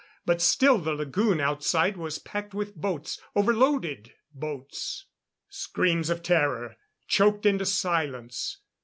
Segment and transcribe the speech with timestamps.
[0.25, 5.05] But still the lagoon outside was packed with boats overloaded boats....
[5.47, 6.75] Screams of terror,
[7.07, 8.57] choked into silence